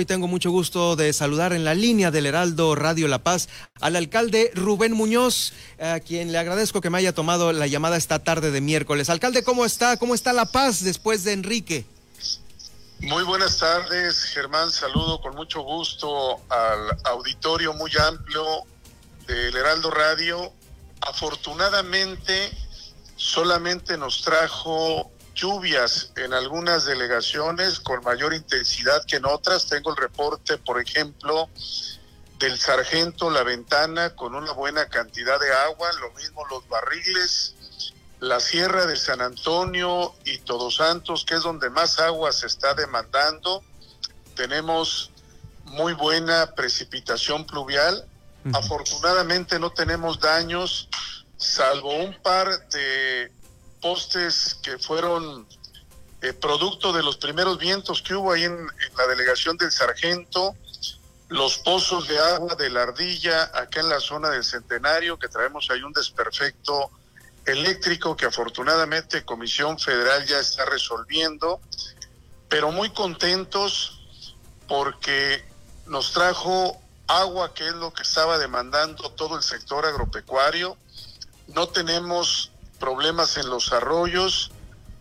Hoy 0.00 0.06
tengo 0.06 0.28
mucho 0.28 0.50
gusto 0.50 0.96
de 0.96 1.12
saludar 1.12 1.52
en 1.52 1.62
la 1.62 1.74
línea 1.74 2.10
del 2.10 2.24
Heraldo 2.24 2.74
Radio 2.74 3.06
La 3.06 3.18
Paz 3.18 3.50
al 3.82 3.96
alcalde 3.96 4.50
Rubén 4.54 4.94
Muñoz, 4.94 5.52
a 5.78 6.00
quien 6.00 6.32
le 6.32 6.38
agradezco 6.38 6.80
que 6.80 6.88
me 6.88 6.96
haya 6.96 7.12
tomado 7.12 7.52
la 7.52 7.66
llamada 7.66 7.98
esta 7.98 8.18
tarde 8.18 8.50
de 8.50 8.62
miércoles. 8.62 9.10
Alcalde, 9.10 9.44
¿cómo 9.44 9.66
está? 9.66 9.98
¿Cómo 9.98 10.14
está 10.14 10.32
La 10.32 10.46
Paz 10.46 10.82
después 10.82 11.22
de 11.22 11.34
Enrique? 11.34 11.84
Muy 13.00 13.24
buenas 13.24 13.58
tardes, 13.58 14.22
Germán. 14.32 14.70
Saludo 14.70 15.20
con 15.20 15.34
mucho 15.34 15.60
gusto 15.60 16.40
al 16.48 16.96
auditorio 17.04 17.74
muy 17.74 17.90
amplio 17.98 18.42
del 19.26 19.54
Heraldo 19.54 19.90
Radio. 19.90 20.50
Afortunadamente, 21.02 22.50
solamente 23.16 23.98
nos 23.98 24.22
trajo 24.22 25.09
lluvias 25.34 26.12
en 26.16 26.32
algunas 26.32 26.84
delegaciones 26.84 27.80
con 27.80 28.02
mayor 28.02 28.34
intensidad 28.34 29.04
que 29.06 29.16
en 29.16 29.26
otras. 29.26 29.66
Tengo 29.66 29.90
el 29.90 29.96
reporte, 29.96 30.58
por 30.58 30.80
ejemplo, 30.80 31.48
del 32.38 32.58
sargento 32.58 33.30
La 33.30 33.42
Ventana 33.42 34.16
con 34.16 34.34
una 34.34 34.52
buena 34.52 34.86
cantidad 34.88 35.38
de 35.38 35.52
agua, 35.52 35.90
lo 36.00 36.10
mismo 36.12 36.44
los 36.46 36.66
barriles, 36.68 37.54
la 38.18 38.40
Sierra 38.40 38.86
de 38.86 38.96
San 38.96 39.20
Antonio 39.20 40.14
y 40.24 40.38
Todos 40.38 40.76
Santos, 40.76 41.24
que 41.24 41.34
es 41.34 41.42
donde 41.42 41.70
más 41.70 41.98
agua 41.98 42.32
se 42.32 42.46
está 42.46 42.74
demandando. 42.74 43.62
Tenemos 44.34 45.10
muy 45.64 45.92
buena 45.92 46.54
precipitación 46.54 47.46
pluvial. 47.46 48.06
Afortunadamente 48.54 49.58
no 49.58 49.70
tenemos 49.70 50.18
daños, 50.18 50.88
salvo 51.36 51.94
un 51.94 52.14
par 52.22 52.68
de 52.68 53.30
postes 53.80 54.56
que 54.62 54.78
fueron 54.78 55.46
eh, 56.22 56.32
producto 56.34 56.92
de 56.92 57.02
los 57.02 57.16
primeros 57.16 57.58
vientos 57.58 58.02
que 58.02 58.14
hubo 58.14 58.32
ahí 58.32 58.44
en, 58.44 58.66
la 58.96 59.06
delegación 59.06 59.56
del 59.56 59.72
sargento, 59.72 60.54
los 61.28 61.58
pozos 61.58 62.08
de 62.08 62.18
agua 62.18 62.54
de 62.56 62.68
la 62.68 62.82
ardilla 62.82 63.44
acá 63.54 63.80
en 63.80 63.88
la 63.88 64.00
zona 64.00 64.28
del 64.28 64.44
centenario, 64.44 65.18
que 65.18 65.28
traemos 65.28 65.70
ahí 65.70 65.82
un 65.82 65.92
desperfecto 65.92 66.90
eléctrico 67.46 68.16
que 68.16 68.26
afortunadamente 68.26 69.24
Comisión 69.24 69.78
Federal 69.78 70.26
ya 70.26 70.38
está 70.40 70.66
resolviendo, 70.66 71.60
pero 72.48 72.70
muy 72.72 72.90
contentos 72.90 74.00
porque 74.68 75.42
nos 75.86 76.12
trajo 76.12 76.80
agua, 77.06 77.54
que 77.54 77.66
es 77.66 77.74
lo 77.74 77.92
que 77.92 78.02
estaba 78.02 78.38
demandando 78.38 79.10
todo 79.12 79.36
el 79.36 79.42
sector 79.42 79.86
agropecuario. 79.86 80.76
No 81.48 81.68
tenemos 81.68 82.52
problemas 82.80 83.36
en 83.36 83.48
los 83.48 83.72
arroyos. 83.72 84.50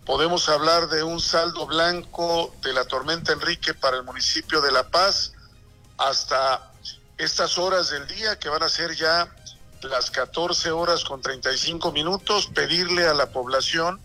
Podemos 0.06 0.50
hablar 0.50 0.90
de 0.90 1.02
un 1.02 1.20
saldo 1.20 1.66
blanco 1.66 2.54
de 2.62 2.74
la 2.74 2.86
tormenta 2.86 3.34
Enrique 3.34 3.74
para 3.74 3.98
el 3.98 4.04
municipio 4.04 4.62
de 4.62 4.72
La 4.72 4.90
Paz 4.90 5.34
hasta 5.98 6.72
estas 7.18 7.58
horas 7.58 7.90
del 7.90 8.06
día, 8.08 8.38
que 8.38 8.50
van 8.50 8.62
a 8.62 8.70
ser 8.70 8.96
ya 8.96 9.34
las 9.82 10.12
14 10.12 10.72
horas 10.72 11.04
con 11.04 11.22
35 11.22 11.92
minutos, 11.92 12.48
pedirle 12.54 13.08
a 13.08 13.14
la 13.14 13.32
población 13.32 14.00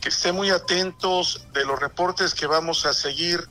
que 0.00 0.08
esté 0.10 0.32
muy 0.32 0.50
atentos 0.50 1.46
de 1.52 1.64
los 1.64 1.78
reportes 1.78 2.34
que 2.34 2.46
vamos 2.46 2.86
a 2.86 2.94
seguir 2.94 3.48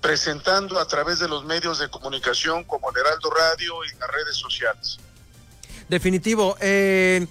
presentando 0.00 0.78
a 0.78 0.86
través 0.86 1.18
de 1.18 1.28
los 1.28 1.44
medios 1.44 1.78
de 1.78 1.88
comunicación 1.88 2.64
como 2.64 2.90
el 2.90 2.96
Heraldo 2.98 3.30
Radio 3.30 3.84
y 3.84 3.98
las 3.98 4.08
redes 4.10 4.36
sociales. 4.36 4.98
Definitivo. 5.88 6.56
Eh, 6.60 7.26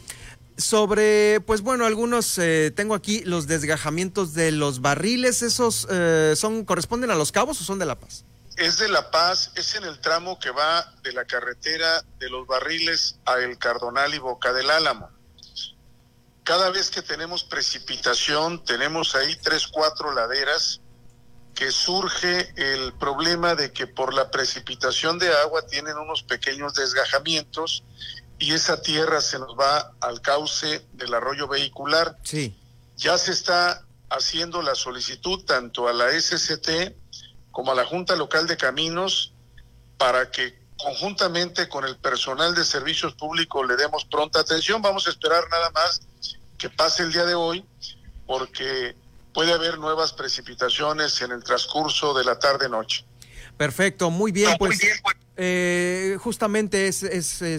sobre, 0.58 1.39
pues 1.41 1.61
bueno, 1.61 1.86
algunos, 1.86 2.38
eh, 2.39 2.72
tengo 2.75 2.95
aquí 2.95 3.22
los 3.23 3.47
desgajamientos 3.47 4.33
de 4.33 4.52
los 4.52 4.81
barriles, 4.81 5.44
¿esos 5.44 5.88
eh, 5.89 6.33
son 6.36 6.66
corresponden 6.66 7.11
a 7.11 7.16
Los 7.16 7.31
Cabos 7.31 7.61
o 7.61 7.63
son 7.63 7.80
de 7.80 7.86
La 7.86 8.00
Paz? 8.00 8.25
Es 8.58 8.80
de 8.80 8.89
La 8.89 9.11
Paz, 9.11 9.52
es 9.55 9.75
en 9.75 9.83
el 9.83 10.00
tramo 10.00 10.39
que 10.39 10.50
va 10.50 10.94
de 11.03 11.13
la 11.13 11.25
carretera 11.25 12.03
de 12.17 12.30
los 12.30 12.47
barriles 12.47 13.19
a 13.25 13.35
El 13.35 13.59
Cardonal 13.59 14.16
y 14.16 14.17
Boca 14.17 14.52
del 14.52 14.72
Álamo. 14.72 15.09
Cada 16.44 16.72
vez 16.72 16.90
que 16.90 17.01
tenemos 17.01 17.44
precipitación, 17.44 18.63
tenemos 18.63 19.16
ahí 19.16 19.35
tres, 19.44 19.67
cuatro 19.67 20.13
laderas 20.13 20.81
que 21.53 21.72
surge 21.72 22.53
el 22.56 22.94
problema 22.94 23.53
de 23.56 23.73
que 23.73 23.85
por 23.85 24.13
la 24.13 24.31
precipitación 24.31 25.19
de 25.19 25.29
agua 25.38 25.66
tienen 25.66 25.97
unos 25.97 26.23
pequeños 26.23 26.73
desgajamientos 26.73 27.84
y 28.40 28.53
esa 28.53 28.81
tierra 28.81 29.22
se 29.22 29.40
nos 29.40 29.58
va 29.58 29.94
al 30.00 30.22
cauce 30.22 30.86
del 30.94 31.14
arroyo 31.14 31.48
vehicular. 31.48 32.18
Sí. 32.24 32.56
Ya 32.96 33.18
se 33.18 33.31
está 33.31 33.84
haciendo 34.09 34.62
la 34.62 34.75
solicitud 34.75 35.44
tanto 35.46 35.88
a 35.88 35.94
la 35.94 36.09
SCT 36.12 36.96
como 37.52 37.72
a 37.72 37.76
la 37.76 37.86
Junta 37.86 38.16
Local 38.16 38.47
de 38.47 38.58
Caminos 38.58 39.34
para 39.97 40.30
que 40.30 40.59
conjuntamente 40.78 41.68
con 41.68 41.86
el 41.86 41.97
personal 41.97 42.53
de 42.53 42.64
servicios 42.64 43.16
públicos 43.16 43.68
le 43.68 43.76
demos 43.76 44.06
pronta 44.06 44.40
atención. 44.40 44.81
Vamos 44.81 45.08
a 45.08 45.09
esperar 45.09 45.44
nada 45.50 45.72
más 45.72 46.02
que 46.58 46.70
pase 46.70 47.03
el 47.03 47.12
día 47.12 47.26
de 47.26 47.34
hoy 47.34 47.66
porque 48.28 48.96
puede 49.34 49.53
haber 49.53 49.80
nuevas 49.80 50.14
precipitaciones 50.14 51.22
en 51.22 51.31
el 51.31 51.44
transcurso 51.44 52.14
de 52.14 52.24
la 52.24 52.38
tarde-noche. 52.38 53.06
Perfecto, 53.58 54.09
muy 54.12 54.31
bien, 54.31 54.56
pues. 54.58 54.70
Muy 54.70 54.78
bien, 54.78 54.97
pues 55.02 55.16
eh, 55.38 56.18
justamente 56.20 56.88
es, 56.88 57.06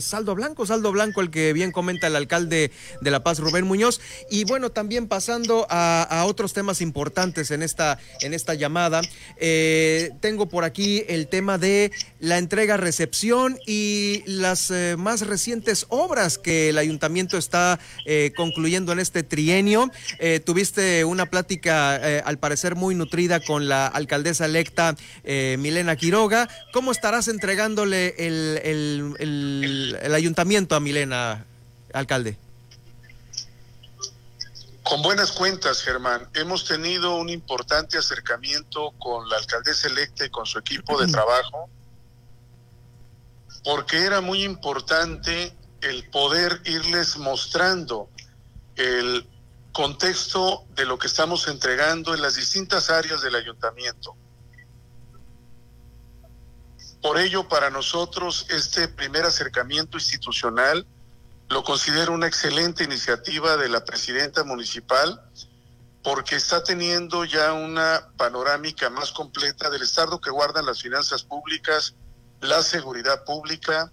saldo 0.01 0.35
blanco, 0.35 0.67
saldo 0.67 0.91
blanco 0.91 1.21
el 1.21 1.31
que 1.31 1.53
bien 1.53 1.71
comenta 1.71 2.09
el 2.09 2.17
alcalde 2.17 2.73
de 3.01 3.11
La 3.11 3.23
Paz, 3.23 3.39
Rubén 3.39 3.67
Muñoz. 3.67 4.01
Y 4.31 4.45
bueno, 4.45 4.71
también 4.71 5.07
pasando 5.07 5.67
a, 5.71 6.25
otros 6.27 6.53
temas 6.53 6.81
importantes 6.81 7.51
en 7.53 7.63
esta, 7.63 7.99
en 8.21 8.35
esta 8.35 8.55
llamada, 8.55 9.01
eh, 9.37 10.11
tengo 10.21 10.49
por 10.49 10.65
aquí 10.65 11.05
el 11.09 11.29
tema 11.29 11.57
de 11.57 11.93
la 12.19 12.39
entrega-recepción 12.39 13.59
y 13.67 14.25
las 14.27 14.71
eh, 14.71 14.97
más 14.99 15.27
recientes 15.27 15.87
obras 15.89 16.39
que 16.39 16.71
el 16.71 16.79
ayuntamiento 16.79 17.39
está 17.39 17.79
concluyendo 18.37 18.93
en 18.93 18.99
este 18.99 19.23
trienio. 19.23 19.91
tuviste 20.45 21.05
una 21.05 21.27
plática, 21.27 21.95
al 22.25 22.39
parecer, 22.39 22.75
muy 22.75 22.95
nutrida 22.95 23.41
con 23.41 23.69
la 23.69 23.87
alcaldesa 23.87 24.47
electa 24.47 24.97
Milena 25.25 25.95
Quiroga. 25.97 26.49
¿Cómo 26.73 26.91
estarás 26.91 27.29
entregando? 27.29 27.68
El, 27.77 29.97
el, 30.03 30.15
ayuntamiento 30.15 30.75
a 30.75 30.81
Milena, 30.81 31.45
alcalde? 31.93 32.37
Con 34.83 35.03
buenas 35.03 35.33
cuentas, 35.33 35.83
Germán. 35.83 36.29
Hemos 36.35 36.65
tenido 36.65 37.17
un 37.17 37.29
importante 37.29 37.99
acercamiento 37.99 38.93
con 38.99 39.29
la 39.29 39.37
alcaldesa 39.37 39.89
electa 39.89 40.25
y 40.25 40.31
con 40.31 40.47
su 40.47 40.59
equipo 40.59 40.99
de 40.99 41.09
trabajo, 41.09 41.69
porque 43.65 43.99
era 43.99 44.21
muy 44.21 44.45
importante 44.45 45.53
el 45.83 46.09
poder 46.11 46.61
irles 46.65 47.19
mostrando 47.19 48.09
el 48.77 49.27
contexto 49.73 50.65
de 50.75 50.87
lo 50.87 50.99
que 50.99 51.07
estamos 51.07 51.47
entregando 51.49 52.15
en 52.15 52.23
las 52.23 52.37
distintas 52.37 52.91
áreas 52.91 53.21
del 53.21 53.35
ayuntamiento. 53.35 54.17
Por 57.03 57.19
ello, 57.19 57.49
para 57.49 57.71
nosotros, 57.71 58.47
este 58.51 58.89
primer 58.89 59.25
acercamiento 59.25 59.99
institucional 59.99 60.87
lo 61.49 61.63
considero 61.65 62.13
una 62.13 62.27
excelente 62.27 62.85
iniciativa 62.85 63.57
de 63.57 63.69
la 63.69 63.85
presidenta 63.85 64.45
municipal 64.45 65.23
porque 66.03 66.37
está 66.37 66.63
teniendo 66.63 67.25
ya 67.25 67.53
una 67.53 68.11
panorámica 68.17 68.91
más 68.91 69.13
completa 69.13 69.71
del 69.71 69.83
estado 69.83 70.21
que 70.21 70.31
guardan 70.31 70.67
las 70.67 70.83
finanzas 70.83 71.23
públicas, 71.23 71.95
la 72.41 72.63
seguridad 72.63 73.25
pública, 73.25 73.93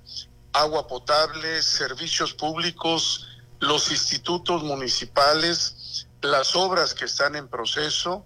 agua 0.54 0.88
potable, 0.88 1.62
servicios 1.62 2.34
públicos, 2.34 3.28
los 3.60 3.92
institutos 3.92 4.64
municipales, 4.64 6.08
las 6.22 6.56
obras 6.56 6.94
que 6.94 7.06
están 7.06 7.36
en 7.36 7.48
proceso. 7.48 8.26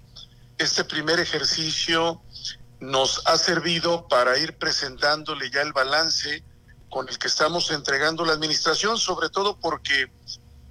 Este 0.58 0.84
primer 0.84 1.20
ejercicio 1.20 2.22
nos 2.80 3.22
ha 3.26 3.38
servido 3.38 4.08
para 4.08 4.38
ir 4.38 4.58
presentándole 4.58 5.50
ya 5.52 5.62
el 5.62 5.74
balance 5.74 6.44
con 6.90 7.08
el 7.08 7.18
que 7.20 7.28
estamos 7.28 7.70
entregando 7.72 8.26
la 8.26 8.34
administración, 8.34 8.98
sobre 8.98 9.30
todo 9.30 9.60
porque, 9.60 10.12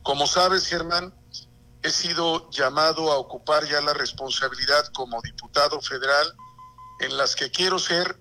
como 0.03 0.27
sabes, 0.27 0.67
Germán, 0.67 1.15
he 1.83 1.91
sido 1.91 2.50
llamado 2.50 3.12
a 3.12 3.19
ocupar 3.19 3.67
ya 3.67 3.81
la 3.81 3.94
responsabilidad 3.94 4.87
como 4.93 5.21
diputado 5.23 5.81
federal 5.81 6.35
en 7.00 7.17
las 7.17 7.37
que 7.37 7.50
quiero 7.50 7.79
ser 7.79 8.19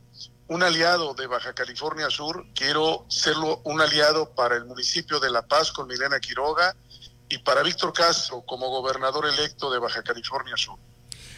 un 0.47 0.63
aliado 0.63 1.13
de 1.13 1.27
Baja 1.27 1.53
California 1.53 2.09
Sur, 2.09 2.45
quiero 2.53 3.05
serlo 3.09 3.61
un 3.65 3.81
aliado 3.81 4.33
para 4.33 4.55
el 4.55 4.65
municipio 4.65 5.19
de 5.19 5.29
La 5.29 5.45
Paz 5.45 5.71
con 5.71 5.87
Milena 5.87 6.19
Quiroga 6.19 6.75
y 7.27 7.39
para 7.39 7.63
Víctor 7.63 7.91
Castro 7.91 8.43
como 8.45 8.69
gobernador 8.69 9.25
electo 9.25 9.69
de 9.71 9.79
Baja 9.79 10.03
California 10.03 10.55
Sur. 10.55 10.79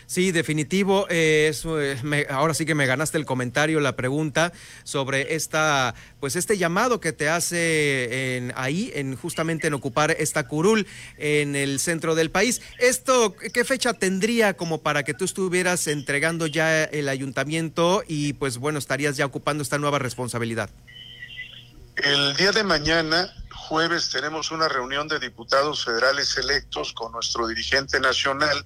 Sí, 0.10 0.32
definitivo. 0.32 1.06
Eh, 1.12 1.54
eh, 1.64 2.28
ahora 2.32 2.56
sí 2.56 2.66
que 2.66 2.74
me 2.74 2.88
ganaste 2.88 3.20
el 3.20 3.28
comentario, 3.28 3.80
la 3.80 3.96
pregunta 3.96 4.52
sobre 4.84 5.36
esta, 5.36 5.94
pues 6.20 6.36
este 6.36 6.58
llamado 6.58 7.00
que 7.00 7.14
te 7.14 7.30
hace 7.30 8.38
en, 8.38 8.52
ahí, 8.56 8.92
en 8.96 9.16
justamente 9.16 9.68
en 9.68 9.76
ocupar 9.76 10.10
esta 10.10 10.48
curul 10.48 10.88
en 11.20 11.56
el 11.56 11.80
centro 11.80 12.16
del 12.16 12.32
país. 12.32 12.60
Esto, 12.80 13.36
¿qué 13.36 13.64
fecha 13.64 13.94
tendría 13.94 14.56
como 14.56 14.82
para 14.82 15.04
que 15.04 15.14
tú 15.14 15.26
estuvieras 15.26 15.86
entregando 15.86 16.48
ya 16.48 16.86
el 16.86 17.08
ayuntamiento 17.08 18.04
y 18.08 18.34
pues 18.34 18.58
bueno 18.58 18.80
estarías 18.80 19.16
ya 19.16 19.28
ocupando 19.28 19.62
esta 19.62 19.78
nueva 19.78 20.00
responsabilidad? 20.00 20.72
El 21.98 22.36
día 22.36 22.52
de 22.52 22.64
mañana 22.64 23.32
jueves 23.54 24.10
tenemos 24.10 24.50
una 24.50 24.68
reunión 24.70 25.08
de 25.08 25.20
diputados 25.20 25.86
federales 25.86 26.36
electos 26.36 26.94
con 26.94 27.12
nuestro 27.12 27.46
dirigente 27.46 28.00
nacional 28.00 28.66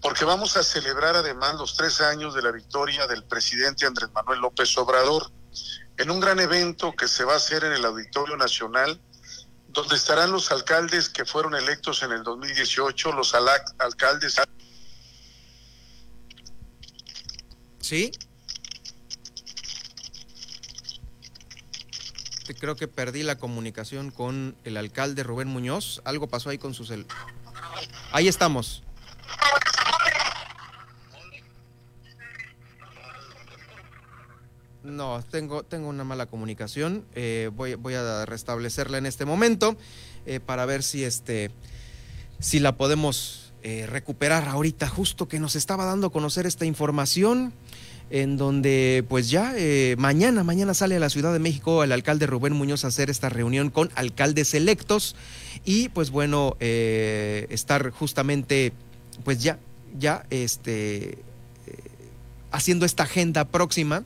porque 0.00 0.24
vamos 0.24 0.56
a 0.56 0.62
celebrar 0.62 1.16
además 1.16 1.56
los 1.56 1.76
tres 1.76 2.00
años 2.00 2.34
de 2.34 2.42
la 2.42 2.52
victoria 2.52 3.06
del 3.06 3.24
presidente 3.24 3.86
Andrés 3.86 4.10
Manuel 4.14 4.40
López 4.40 4.76
Obrador 4.78 5.30
en 5.98 6.10
un 6.10 6.20
gran 6.20 6.40
evento 6.40 6.92
que 6.92 7.06
se 7.06 7.24
va 7.24 7.34
a 7.34 7.36
hacer 7.36 7.64
en 7.64 7.72
el 7.72 7.84
Auditorio 7.84 8.36
Nacional, 8.36 8.98
donde 9.68 9.96
estarán 9.96 10.32
los 10.32 10.50
alcaldes 10.50 11.10
que 11.10 11.26
fueron 11.26 11.54
electos 11.54 12.02
en 12.02 12.12
el 12.12 12.22
2018, 12.22 13.12
los 13.12 13.34
alcaldes. 13.34 14.40
¿Sí? 17.80 18.12
Creo 22.58 22.76
que 22.76 22.88
perdí 22.88 23.22
la 23.22 23.38
comunicación 23.38 24.10
con 24.10 24.56
el 24.64 24.76
alcalde 24.76 25.22
Rubén 25.22 25.48
Muñoz. 25.48 26.00
Algo 26.04 26.28
pasó 26.28 26.50
ahí 26.50 26.58
con 26.58 26.74
su 26.74 26.84
cel. 26.84 27.06
Ahí 28.12 28.26
estamos. 28.26 28.82
No, 35.00 35.24
tengo, 35.30 35.62
tengo 35.62 35.88
una 35.88 36.04
mala 36.04 36.26
comunicación. 36.26 37.06
Eh, 37.14 37.50
voy, 37.56 37.74
voy 37.74 37.94
a 37.94 38.26
restablecerla 38.26 38.98
en 38.98 39.06
este 39.06 39.24
momento 39.24 39.74
eh, 40.26 40.40
para 40.40 40.66
ver 40.66 40.82
si, 40.82 41.04
este, 41.04 41.50
si 42.38 42.60
la 42.60 42.76
podemos 42.76 43.54
eh, 43.62 43.86
recuperar 43.88 44.46
ahorita, 44.46 44.88
justo 44.88 45.26
que 45.26 45.40
nos 45.40 45.56
estaba 45.56 45.86
dando 45.86 46.08
a 46.08 46.12
conocer 46.12 46.44
esta 46.44 46.66
información 46.66 47.54
en 48.10 48.36
donde 48.36 49.02
pues 49.08 49.30
ya 49.30 49.54
mañana, 49.96 50.44
mañana 50.44 50.74
sale 50.74 50.96
a 50.96 51.00
la 51.00 51.08
Ciudad 51.08 51.32
de 51.32 51.38
México 51.38 51.82
el 51.82 51.92
alcalde 51.92 52.26
Rubén 52.26 52.52
Muñoz 52.52 52.84
a 52.84 52.88
hacer 52.88 53.08
esta 53.08 53.30
reunión 53.30 53.70
con 53.70 53.90
alcaldes 53.94 54.52
electos 54.52 55.16
y 55.64 55.88
pues 55.88 56.10
bueno, 56.10 56.58
estar 56.60 57.88
justamente 57.88 58.74
pues 59.24 59.42
ya, 59.42 59.58
ya 59.98 60.26
este, 60.28 61.20
haciendo 62.50 62.84
esta 62.84 63.04
agenda 63.04 63.46
próxima 63.46 64.04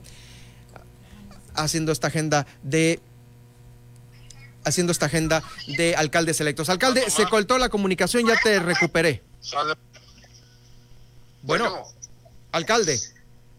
haciendo 1.55 1.91
esta 1.91 2.07
agenda 2.07 2.45
de 2.63 2.99
haciendo 4.65 4.91
esta 4.91 5.05
agenda 5.05 5.43
de 5.77 5.95
alcaldes 5.95 6.41
electos. 6.41 6.69
Alcalde, 6.69 7.09
se 7.09 7.25
cortó 7.27 7.57
la 7.57 7.69
comunicación, 7.69 8.27
ya 8.27 8.35
te 8.41 8.59
recuperé. 8.59 9.23
Bueno, 11.43 11.85
alcalde. 12.51 12.99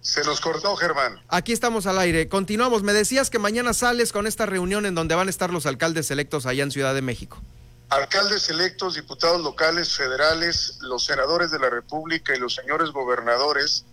Se 0.00 0.22
nos 0.24 0.40
cortó, 0.40 0.76
Germán. 0.76 1.20
Aquí 1.28 1.52
estamos 1.52 1.86
al 1.86 1.98
aire. 1.98 2.28
Continuamos. 2.28 2.82
Me 2.82 2.92
decías 2.92 3.28
que 3.28 3.40
mañana 3.40 3.74
sales 3.74 4.12
con 4.12 4.26
esta 4.26 4.46
reunión 4.46 4.86
en 4.86 4.94
donde 4.94 5.16
van 5.16 5.26
a 5.26 5.30
estar 5.30 5.50
los 5.50 5.66
alcaldes 5.66 6.10
electos 6.10 6.46
allá 6.46 6.62
en 6.62 6.70
Ciudad 6.70 6.94
de 6.94 7.02
México. 7.02 7.42
Alcaldes 7.88 8.48
electos, 8.50 8.94
diputados 8.94 9.42
locales, 9.42 9.96
federales, 9.96 10.78
los 10.80 11.04
senadores 11.04 11.50
de 11.50 11.58
la 11.58 11.70
República 11.70 12.36
y 12.36 12.38
los 12.38 12.54
señores 12.54 12.90
gobernadores, 12.90 13.84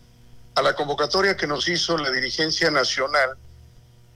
a 0.56 0.62
la 0.62 0.76
convocatoria 0.76 1.38
que 1.38 1.48
nos 1.48 1.68
hizo 1.68 1.98
la 1.98 2.12
dirigencia 2.12 2.70
nacional 2.72 3.38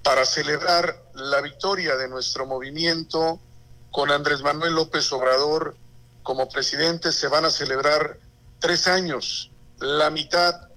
para 0.08 0.26
celebrar 0.26 1.04
la 1.16 1.42
victoria 1.42 1.98
de 1.98 2.08
nuestro 2.08 2.46
movimiento 2.46 3.42
con 3.92 4.10
Andrés 4.10 4.42
Manuel 4.42 4.74
López 4.74 5.12
Obrador 5.12 5.76
como 6.24 6.48
presidente. 6.48 7.12
Se 7.12 7.28
van 7.28 7.44
a 7.44 7.50
celebrar 7.50 8.18
tres 8.60 8.88
años, 8.88 9.52
la 9.80 10.10
mitad 10.10 10.70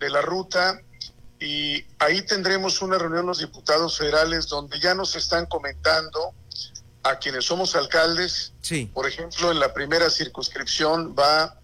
de 0.00 0.10
la 0.10 0.22
ruta 0.22 0.80
y 1.38 1.84
ahí 2.00 2.22
tendremos 2.22 2.82
una 2.82 2.98
reunión 2.98 3.26
los 3.26 3.38
diputados 3.38 3.96
federales 3.96 4.48
donde 4.48 4.80
ya 4.80 4.92
nos 4.92 5.14
están 5.14 5.46
comentando 5.46 6.34
a 7.04 7.20
quienes 7.20 7.44
somos 7.44 7.76
alcaldes. 7.76 8.54
Sí. 8.60 8.90
Por 8.92 9.06
ejemplo, 9.06 9.52
en 9.52 9.60
la 9.60 9.72
primera 9.72 10.10
circunscripción 10.10 11.14
va 11.16 11.60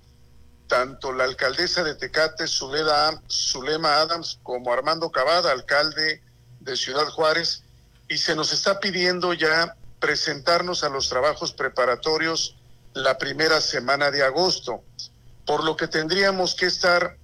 tanto 0.69 1.13
la 1.13 1.25
alcaldesa 1.25 1.83
de 1.83 1.97
Tecate, 1.97 2.47
Zulema 2.47 3.97
Adams, 3.97 4.39
como 4.45 4.73
Armando 4.73 5.11
Cavada, 5.11 5.51
alcalde 5.51 6.23
de 6.61 6.77
Ciudad 6.77 7.07
Juárez 7.09 7.63
y 8.09 8.19
se 8.19 8.35
nos 8.35 8.53
está 8.53 8.81
pidiendo 8.81 9.33
ya 9.33 9.77
presentarnos 9.99 10.83
a 10.85 10.89
los 10.89 11.09
trabajos 11.09 11.53
preparatorios 11.53 12.57
la 12.95 13.19
primera 13.19 13.61
semana 13.61 14.11
de 14.11 14.23
agosto, 14.23 14.83
por 15.47 15.65
lo 15.65 15.77
que 15.77 15.87
tendríamos 15.87 16.55
que 16.55 16.67
estar 16.67 17.17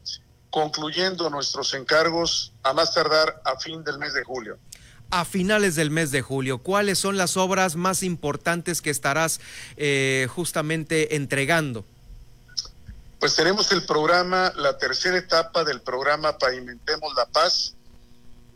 concluyendo 0.51 1.29
nuestros 1.29 1.75
encargos 1.75 2.53
a 2.63 2.73
más 2.73 2.95
tardar 2.95 3.41
a 3.45 3.59
fin 3.59 3.83
del 3.85 3.99
mes 3.99 4.15
de 4.15 4.25
julio. 4.25 4.59
A 5.11 5.25
finales 5.25 5.77
del 5.77 5.91
mes 5.91 6.11
de 6.11 6.23
julio, 6.23 6.59
¿cuáles 6.59 6.99
son 6.99 7.17
las 7.17 7.37
obras 7.37 7.77
más 7.77 8.03
importantes 8.03 8.83
que 8.83 8.91
estarás 8.91 9.41
eh, 9.77 10.29
justamente 10.35 11.17
entregando? 11.17 11.85
Pues 13.21 13.35
tenemos 13.35 13.71
el 13.73 13.85
programa, 13.87 14.53
la 14.57 14.77
tercera 14.79 15.17
etapa 15.17 15.65
del 15.65 15.81
programa 15.81 16.39
Pavimentemos 16.39 17.15
la 17.17 17.27
Paz, 17.27 17.75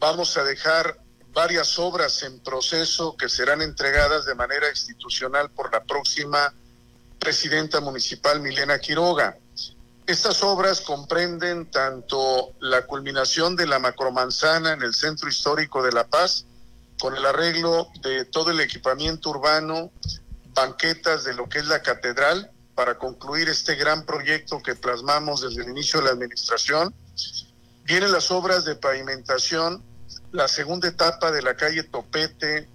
Vamos 0.01 0.39
a 0.39 0.45
dejar 0.45 0.99
varias 1.35 1.79
obras 1.79 2.23
en 2.23 2.41
proceso 2.41 3.19
que 3.19 3.29
serán 3.29 3.61
entregadas 3.61 4.25
de 4.25 4.35
manera 4.35 4.71
institucional 4.71 5.51
por 5.51 5.71
la 5.71 5.85
próxima 5.85 6.55
presidenta 7.19 7.83
municipal 7.83 8.41
Milena 8.41 8.79
Quiroga. 8.79 9.37
Estas 10.07 10.43
obras 10.43 10.81
comprenden 10.81 11.71
tanto 11.71 12.55
la 12.61 12.87
culminación 12.87 13.57
de 13.57 13.67
la 13.67 13.79
macromanzana 13.79 14.73
en 14.73 14.81
el 14.81 14.95
centro 14.95 15.29
histórico 15.29 15.83
de 15.83 15.93
La 15.93 16.07
Paz, 16.09 16.47
con 16.99 17.15
el 17.15 17.27
arreglo 17.27 17.89
de 18.01 18.25
todo 18.25 18.53
el 18.53 18.61
equipamiento 18.61 19.29
urbano, 19.29 19.93
banquetas 20.55 21.25
de 21.25 21.35
lo 21.35 21.47
que 21.47 21.59
es 21.59 21.67
la 21.67 21.83
catedral, 21.83 22.51
para 22.75 22.97
concluir 22.97 23.51
este 23.51 23.75
gran 23.75 24.07
proyecto 24.07 24.63
que 24.63 24.75
plasmamos 24.75 25.43
desde 25.43 25.63
el 25.63 25.69
inicio 25.69 26.01
de 26.01 26.07
la 26.07 26.13
administración. 26.13 26.95
Vienen 27.85 28.13
las 28.13 28.31
obras 28.31 28.65
de 28.65 28.77
pavimentación 28.77 29.90
la 30.33 30.49
segunda 30.49 30.89
etapa 30.89 31.31
de 31.31 31.43
la 31.43 31.57
calle 31.57 31.83
Topete 31.83 32.69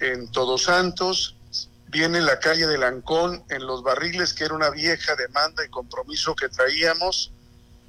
en 0.00 0.30
Todos 0.30 0.64
Santos, 0.64 1.36
viene 1.88 2.20
la 2.20 2.38
calle 2.38 2.66
de 2.66 2.78
Lancón 2.78 3.44
en 3.48 3.66
Los 3.66 3.82
Barriles, 3.82 4.34
que 4.34 4.44
era 4.44 4.54
una 4.54 4.70
vieja 4.70 5.14
demanda 5.14 5.64
y 5.64 5.68
compromiso 5.68 6.34
que 6.34 6.48
traíamos. 6.48 7.32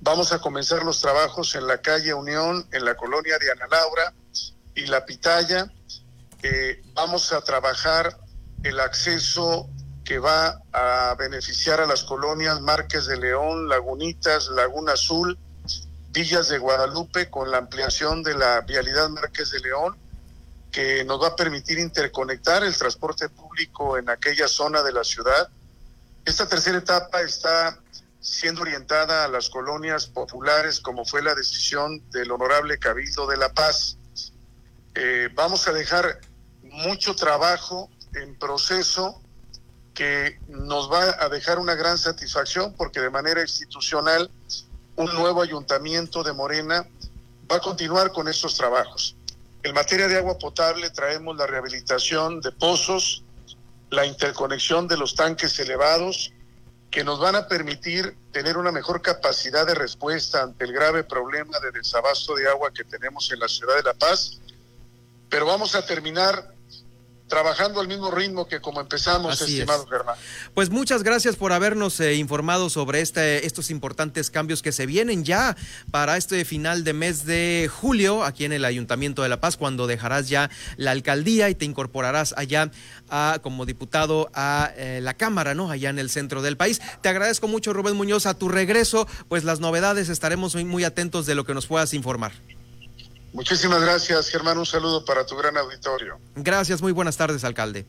Vamos 0.02 0.32
a 0.32 0.40
comenzar 0.40 0.84
los 0.84 1.02
trabajos 1.02 1.56
en 1.56 1.68
la 1.68 1.80
calle 1.80 2.14
Unión, 2.14 2.68
en 2.72 2.86
la 2.86 2.96
colonia 2.96 3.38
de 3.40 3.52
Ana 3.52 3.68
Laura 3.68 4.14
y 4.76 4.86
La 4.86 5.06
Pitaya. 5.06 5.72
vamos 6.94 7.34
a 7.34 7.42
trabajar 7.42 8.18
el 8.64 8.80
acceso 8.80 9.68
que 10.06 10.20
va 10.20 10.62
a 10.72 11.16
beneficiar 11.16 11.82
a 11.82 11.86
las 11.86 12.04
colonias 12.04 12.62
Márquez 12.62 13.08
de 13.08 13.18
León, 13.18 13.68
Lagunitas, 13.68 14.48
Laguna 14.50 14.94
Azul, 14.94 15.38
Villas 16.18 16.48
de 16.48 16.58
Guadalupe 16.58 17.30
con 17.30 17.52
la 17.52 17.60
ampliación 17.60 18.24
de 18.24 18.34
la 18.34 18.62
vialidad 18.62 19.08
Márquez 19.08 19.52
de 19.52 19.60
León, 19.60 19.96
que 20.72 21.06
nos 21.06 21.22
va 21.22 21.28
a 21.28 21.36
permitir 21.36 21.78
interconectar 21.78 22.64
el 22.64 22.76
transporte 22.76 23.30
público 23.30 24.00
en 24.00 24.10
aquella 24.10 24.48
zona 24.48 24.82
de 24.82 24.94
la 24.94 25.04
ciudad. 25.04 25.48
Esta 26.26 26.48
tercera 26.48 26.80
etapa 26.80 27.22
está 27.22 27.80
siendo 28.20 28.64
orientada 28.64 29.26
a 29.26 29.28
las 29.28 29.48
colonias 29.48 30.08
populares, 30.08 30.80
como 30.80 31.06
fue 31.06 31.22
la 31.22 31.36
decisión 31.36 32.02
del 32.10 32.32
honorable 32.32 32.80
Cabildo 32.80 33.28
de 33.28 33.38
La 33.38 33.54
Paz. 33.54 34.00
Eh, 34.96 35.30
vamos 35.36 35.68
a 35.68 35.72
dejar 35.72 36.20
mucho 36.64 37.16
trabajo 37.16 37.92
en 38.16 38.40
proceso 38.40 39.22
que 39.94 40.40
nos 40.48 40.92
va 40.92 41.16
a 41.24 41.30
dejar 41.30 41.60
una 41.60 41.76
gran 41.76 42.00
satisfacción 42.00 42.74
porque 42.76 43.02
de 43.02 43.12
manera 43.12 43.44
institucional 43.44 44.32
un 44.98 45.14
nuevo 45.14 45.42
ayuntamiento 45.42 46.24
de 46.24 46.34
Morena 46.34 46.86
va 47.50 47.58
a 47.58 47.60
continuar 47.60 48.12
con 48.12 48.28
estos 48.28 48.58
trabajos. 48.58 49.16
En 49.64 49.74
materia 49.74 50.08
de 50.08 50.18
agua 50.18 50.38
potable 50.38 50.90
traemos 50.90 51.38
la 51.38 51.48
rehabilitación 51.48 52.42
de 52.42 52.52
pozos, 52.52 53.24
la 53.90 54.06
interconexión 54.06 54.88
de 54.88 54.98
los 54.98 55.16
tanques 55.16 55.58
elevados, 55.60 56.34
que 56.90 57.04
nos 57.04 57.20
van 57.20 57.36
a 57.36 57.48
permitir 57.48 58.18
tener 58.32 58.58
una 58.58 58.72
mejor 58.72 59.02
capacidad 59.02 59.68
de 59.68 59.76
respuesta 59.76 60.42
ante 60.42 60.66
el 60.66 60.74
grave 60.74 61.04
problema 61.04 61.60
de 61.60 61.72
desabasto 61.72 62.34
de 62.34 62.48
agua 62.48 62.72
que 62.74 62.84
tenemos 62.84 63.32
en 63.32 63.40
la 63.40 63.48
ciudad 63.48 63.76
de 63.76 63.84
La 63.84 63.94
Paz. 63.94 64.40
Pero 65.30 65.46
vamos 65.46 65.76
a 65.76 65.86
terminar 65.86 66.56
trabajando 67.28 67.82
al 67.82 67.88
mismo 67.88 68.10
ritmo 68.12 68.48
que 68.48 68.62
como 68.62 68.82
empezamos, 68.82 69.42
estimado 69.42 69.86
Germán. 69.88 70.16
Pues 70.54 70.70
muchas 70.70 71.04
gracias 71.04 71.36
por 71.36 71.54
habernos 71.54 72.00
eh, 72.00 72.16
informado 72.16 72.70
sobre 72.70 73.02
este, 73.02 73.46
estos 73.46 73.70
importantes 73.70 74.32
cambios 74.32 74.62
que 74.62 74.72
se 74.72 74.86
vienen 74.86 75.24
ya 75.24 75.56
para 75.92 76.18
este 76.18 76.46
final 76.46 76.84
de 76.84 76.94
mes 76.94 77.26
de 77.26 77.70
julio 77.74 78.24
aquí 78.24 78.46
en 78.46 78.54
el 78.54 78.66
Ayuntamiento 78.66 79.24
de 79.24 79.30
La 79.30 79.40
Paz, 79.40 79.58
cuando 79.58 79.88
dejarás 79.88 80.30
ya 80.30 80.50
la 80.78 80.92
alcaldía 80.92 81.50
y 81.50 81.56
te 81.56 81.66
incorporarás 81.66 82.34
allá 82.38 82.72
a, 83.10 83.40
como 83.42 83.66
diputado 83.66 84.30
a 84.34 84.72
eh, 84.76 85.00
la 85.02 85.16
Cámara, 85.16 85.54
¿no? 85.54 85.70
Allá 85.70 85.90
en 85.90 86.00
el 86.00 86.10
centro 86.10 86.42
del 86.42 86.58
país. 86.58 86.82
Te 87.02 87.10
agradezco 87.10 87.48
mucho, 87.48 87.74
Rubén 87.74 87.96
Muñoz, 87.96 88.26
a 88.26 88.34
tu 88.34 88.50
regreso, 88.50 89.08
pues 89.28 89.44
las 89.44 89.60
novedades 89.60 90.10
estaremos 90.10 90.56
muy, 90.56 90.66
muy 90.66 90.84
atentos 90.84 91.26
de 91.26 91.36
lo 91.36 91.46
que 91.46 91.54
nos 91.54 91.68
puedas 91.68 91.94
informar. 91.94 92.32
Muchísimas 93.38 93.80
gracias, 93.80 94.30
Germán. 94.30 94.58
Un 94.58 94.66
saludo 94.66 95.06
para 95.06 95.24
tu 95.24 95.38
gran 95.38 95.56
auditorio. 95.58 96.20
Gracias, 96.36 96.82
muy 96.82 96.92
buenas 96.92 97.18
tardes, 97.18 97.44
alcalde. 97.44 97.86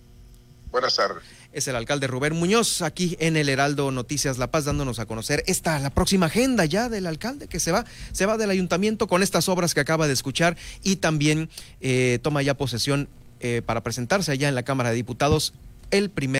Buenas 0.71 0.95
tardes. 0.95 1.25
Es 1.55 1.67
el 1.69 1.75
alcalde 1.75 2.07
Rubén 2.07 2.35
Muñoz 2.35 2.83
aquí 2.83 3.17
en 3.19 3.35
el 3.39 3.49
Heraldo 3.49 3.91
Noticias 3.91 4.37
La 4.37 4.51
Paz 4.51 4.67
dándonos 4.67 4.99
a 4.99 5.07
conocer 5.07 5.43
esta 5.47 5.79
la 5.79 5.89
próxima 5.89 6.27
agenda 6.27 6.67
ya 6.67 6.91
del 6.91 7.07
alcalde 7.07 7.49
que 7.49 7.61
se 7.61 7.73
va 7.73 7.87
se 8.13 8.27
va 8.27 8.37
del 8.37 8.51
ayuntamiento 8.51 9.07
con 9.07 9.23
estas 9.23 9.49
obras 9.49 9.73
que 9.73 9.81
acaba 9.81 10.07
de 10.07 10.13
escuchar 10.13 10.59
y 10.83 10.97
también 10.97 11.49
eh, 11.81 12.19
toma 12.23 12.43
ya 12.43 12.53
posesión 12.53 13.09
eh, 13.41 13.63
para 13.65 13.83
presentarse 13.83 14.31
allá 14.31 14.51
en 14.51 14.55
la 14.55 14.65
Cámara 14.65 14.91
de 14.91 14.97
Diputados 14.97 15.55
el 15.91 16.11
primer 16.11 16.37